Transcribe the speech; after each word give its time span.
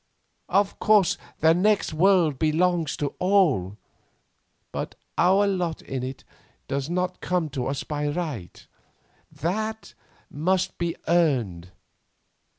Of 0.49 0.79
course, 0.79 1.15
the 1.41 1.53
next 1.53 1.93
world 1.93 2.39
belongs 2.39 2.97
to 2.97 3.13
all, 3.19 3.77
but 4.71 4.95
our 5.15 5.45
lot 5.45 5.83
in 5.83 6.01
it 6.01 6.23
does 6.67 6.89
not 6.89 7.21
come 7.21 7.49
to 7.49 7.67
us 7.67 7.83
by 7.83 8.07
right, 8.07 8.65
that 9.31 9.93
must 10.31 10.79
be 10.79 10.95
earned." 11.07 11.69